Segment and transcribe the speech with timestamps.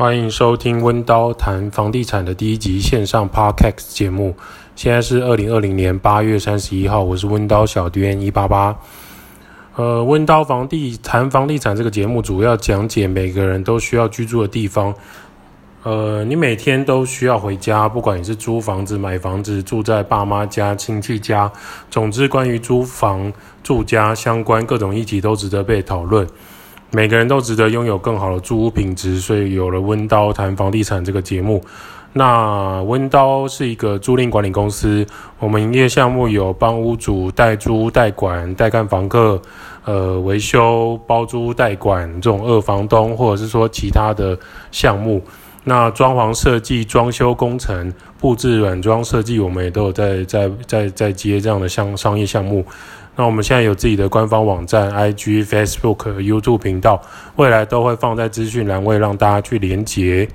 [0.00, 4.34] 欢迎收听温刀谈房地产的第一集线上 Podcast 节目。
[4.74, 8.74] 现在是二零二零年八月三十一号，我是温刀小编一八八。
[9.76, 14.94] 呃，温刀房地谈房地产这个节目主要讲解每个人都需要居住的地方。
[15.82, 21.52] 呃，你每天都需要回家，不管你是租房子、买房子、住在爸妈家、亲戚家，
[21.90, 23.30] 总之关于租房、
[23.62, 26.26] 住家相关各种议题都值得被讨论。
[26.92, 31.62] 每个人都值得拥有更好的住屋品质，所以有了温刀谈房地产这个节目。
[32.12, 35.06] 那温刀是一个租赁管理公司，
[35.38, 39.40] 我们营业项目有帮屋主代租、代管、代看房客，
[39.84, 44.36] 呃，维修、包租代管这种二房东，或者是说其他的
[44.72, 45.22] 项目。
[45.62, 52.66] 那装潢设计、装修工程、布置软装设计，我们也都有在在在在接这样的商商业项目。
[53.20, 57.02] 那我们现在有自己的官方网站、IG、Facebook、YouTube 频道，
[57.36, 60.26] 未来都会放在资讯栏位，让大家去连接。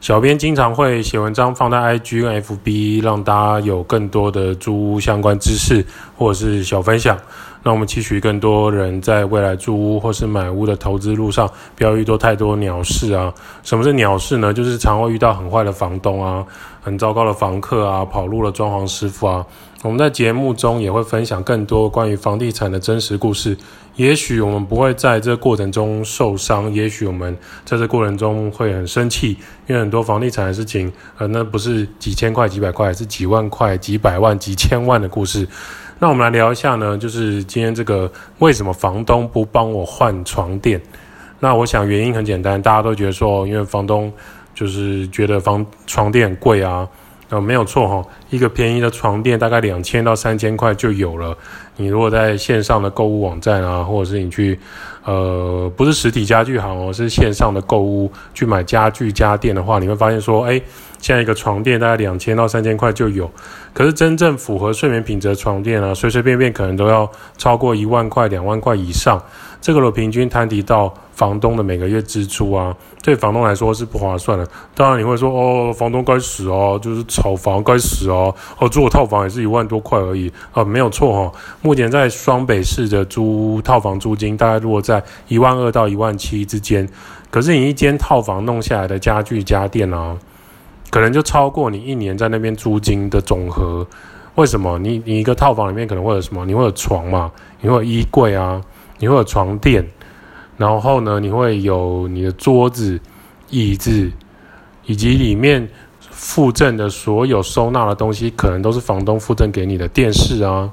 [0.00, 5.86] 小编经常会写文章放在 IG 跟 FB，让大家有更多的租屋相关知识
[6.18, 7.16] 或者是小分享。
[7.62, 13.32] 那我们期许更多人在未来住屋或是买屋的投资路上，不要遇到太多鸟事啊。
[13.62, 14.52] 什么是鸟事呢？
[14.52, 16.44] 就是常会遇到很坏的房东啊，
[16.80, 19.44] 很糟糕的房客啊，跑路的装潢师傅啊。
[19.82, 23.56] 我们在节目中也会分享更多关于房地产的真实故事。
[23.96, 35.48] 也许我们不会在这过程中受伤，也许我们在这过程中会很生气，因为很多房地产的事情，呃，那不是几千块、几百块，是几万块、几百万、几千万的故事。
[36.00, 40.80] 那我们来聊一下呢，就是今天这个为什么房东不帮我换床垫？
[41.40, 44.12] 那我想原因很简单，大家都觉得说，因为房东
[44.54, 46.88] 就是觉得房床垫贵啊，
[47.30, 51.36] 呃，没有错哈，一个便宜的床垫大概两千到三千块就有了。
[51.76, 54.58] 你如果在线上的购物网站啊，或者是你去，
[55.04, 60.60] 呃，不是实体家具行哦，是线上的购物去买家具家电的话，你会发现说，哎。
[61.00, 63.30] 现在一个床垫大概两千到三千块就有，
[63.72, 69.22] 可是真正符合睡眠品质的床垫啊，随随便便可能都要超过一万块、两万块以上。
[69.60, 74.48] 这个我平均摊提到房东的每个月支出啊，对房东来说是不划算的。
[74.74, 86.88] 当然你会说哦，房东该死哦，就是炒房该死哦，哦，租个套房也是一万多块而已啊，没有错哈、目前在双北市的租套房租金大概落在一万二到一万七之间，
[87.30, 90.16] 可是你一间套房弄下来的家具家电啊。
[90.90, 93.86] 可能就超过你一年在那边租金的总和。
[94.36, 94.78] 为什么？
[94.78, 96.46] 你你一个套房里面可能会有什么？
[96.46, 97.30] 你会有床嘛？
[97.60, 98.62] 你会有衣柜啊？
[98.98, 99.86] 你会有床垫？
[100.56, 101.20] 然后呢？
[101.20, 103.00] 你会有你的桌子、
[103.48, 104.10] 椅子，
[104.86, 105.68] 以及里面
[106.00, 110.68] 附赠的所有收纳的东西，可能都是房东附赠给你的电视啊、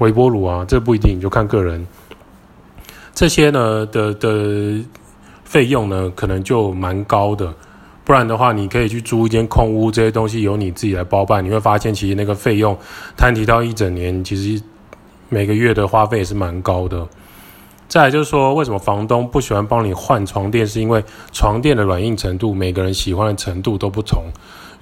[0.00, 1.86] 微波炉啊，这不一定，你就看个人。
[3.14, 4.84] 这些呢的的
[5.44, 7.50] 费用呢，可能就蛮高的。
[8.04, 11.42] 不然的话，你可以去租一间空屋，这些东西由你自己来包办。
[11.42, 12.76] 你会发现，其实那个费用
[13.16, 14.62] 摊提到一整年，其实
[15.30, 17.08] 每个月的花费也是蛮高的。
[17.90, 20.64] 再来就是说，为什么房东不喜欢帮你换床垫？
[20.64, 21.02] 是因为
[21.32, 24.22] 床垫的软硬程度，每个人喜欢的程度都不同。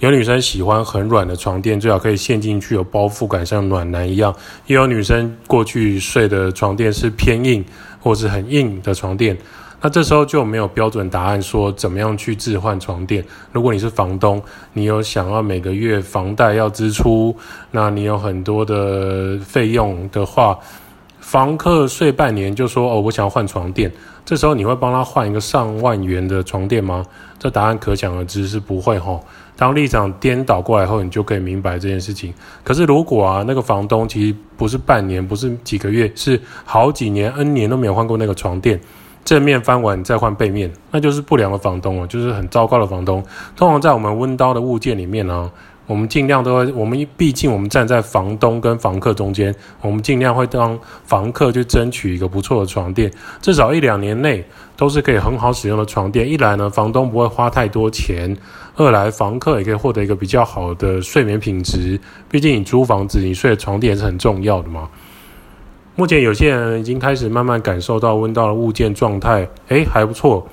[0.00, 4.30] 有女生喜欢很软的床垫，最好可以陷进去，有包覆感，像暖男一样；
[4.66, 7.64] 也有女生过去睡的床垫是偏硬，
[7.98, 9.34] 或是很硬的床垫。
[9.80, 13.24] 那这时候就没有标准答案说怎么样去置换床垫。
[13.52, 14.42] 如果你是房东，
[14.74, 17.34] 你有想要每个月房贷要支出，
[17.70, 20.58] 那你有很多的费用的话，
[21.28, 23.92] 房客睡半年就说哦，我想要换床垫。
[24.24, 27.04] 这时候你会帮他换一个上万元的床垫吗？
[27.38, 29.20] 这答案可想而知是不会齁。
[29.54, 32.32] 当立场颠倒过来后，你就可以明白这件事情。
[32.64, 38.80] 可是如果啊，那个房东其实不是半年，不是几个月，是好几年、N 年都没有换过那个床垫。
[39.22, 43.22] 正面翻完再换背面，那就是不良的房东哦，就是很糟糕的房东。
[43.54, 45.52] 通常在我们温刀的物件里面呢、啊，
[45.88, 53.10] 我们尽量都会，我们毕竟我们站在房东跟房客中间，我们尽量会当房客去争取一个不错的床垫，
[53.40, 54.44] 至少一两年内
[54.76, 56.28] 都是可以很好使用的床垫。
[56.28, 58.36] 一来呢，房东不会花太多钱；
[58.76, 61.98] 二来，房客也可以获得一个比较好的睡眠品质。
[62.30, 64.90] 毕竟你租房子，你睡的床垫也是很重要的嘛。
[65.96, 70.46] 目前有些人已经开始慢慢感受到温到的物件状态，诶，还不错。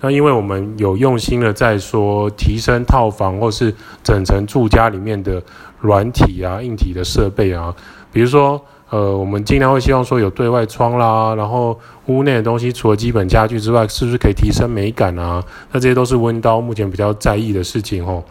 [0.00, 5.42] 那因为我们有用心的在说提升套房或是整层住家里面的
[5.80, 7.74] 软体啊、硬体的设备啊，
[8.12, 8.60] 比如说，
[8.90, 15.42] 呃，我们尽量会希望说有对外窗啦，然后屋内的东西除了基本家具之外，是不是可以提升美感啊？
[15.72, 18.22] 那这些都是温刀目前比较在意的事情哦。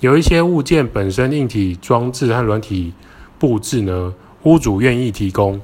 [0.00, 2.92] 有一些物件本身硬体装置和软体
[3.38, 4.12] 布置呢，
[4.42, 5.60] 屋主愿意提供。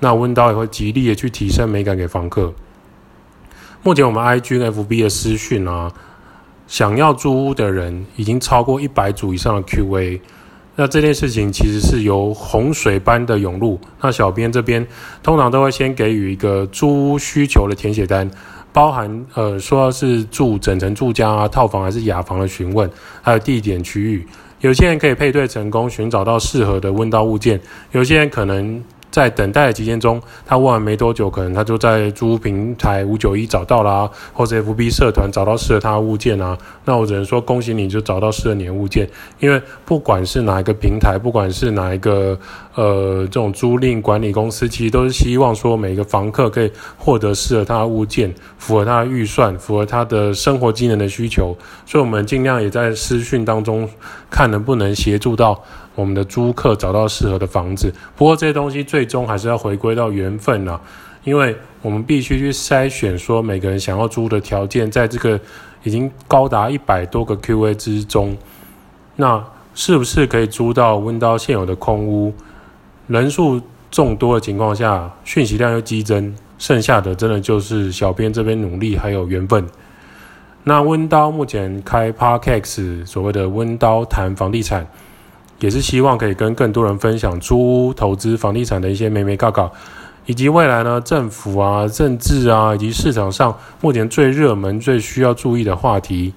[0.00, 2.52] 那温刀也会极力的去提升美感给房客。
[3.84, 5.92] 目前我们 IG 跟 FB 的私讯啊，
[6.66, 10.18] 想要租屋的人已经超过一百组以上的 QA。
[10.74, 13.78] 那这件事情其实是由洪水般的涌入。
[14.00, 14.84] 那小编这边
[15.22, 18.28] 通常都会先给予一个租屋需求的填写单，
[18.72, 22.90] 包含呃说是住整层住家啊、套房还是雅房的询问，
[23.20, 24.26] 还有地点区域。
[24.60, 27.58] 有些人可以配对成功，寻找到适合的温到物件；
[27.92, 28.82] 有些人可能。
[29.14, 36.58] 在等待的期间中，他问完没多久，可能他就在租平台五九一找到啦，或者 FB 社团找到适合他的物件啊。
[36.84, 39.08] 那我只能说恭喜你，就找到适合你的物件。
[39.38, 42.36] 因为不管是哪一个平台，不管是哪一个
[42.74, 51.56] 呃这种租赁管理公司，其实都是希望说每个房客可以获得适合他的物件，符合他的预算，符合他的生活机能的需求。
[51.86, 53.88] 所以我们尽量也在私讯当中
[54.30, 55.62] 看能不能协助到。
[55.96, 60.80] 我们的租客找到适合的房子，不过这些东西最终还是要回归到缘分啊，
[61.22, 65.38] 因为我们必须去筛选，说每个人想要租的条件，在这个
[65.84, 68.36] 已经高达一百多个 QA 之中，
[69.14, 69.40] 那
[69.72, 72.34] 是不是可以租到温叨现有的空屋？
[73.06, 73.60] 人数
[73.90, 79.66] 众多的情况下，讯息量又激增，剩下的真的就是小编这边努力还有缘分。
[80.64, 84.86] 那温刀目前开 Park X 所谓的温刀谈房地产。
[85.60, 89.70] 也是希望可以跟更多人分享租屋投资房地产的一些眉眉角角，
[90.26, 96.34] 以及未来呢政府啊、政治啊，以及市场上目前最热门、最需要注意的话题。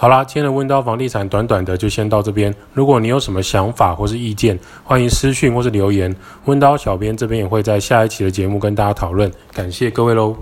[0.00, 2.54] 好啦，今天的温叨房地产短短的就先到这边。
[2.72, 6.16] 如果你有什么想法或是意见，欢迎私讯或是留言。
[6.46, 9.30] 温叨小编这边也会在下一期的节目跟大家讨论。
[9.52, 10.34] 感谢各位喽。